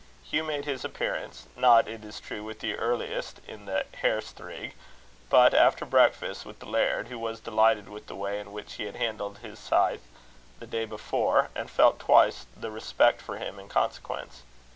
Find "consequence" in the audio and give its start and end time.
13.69-14.41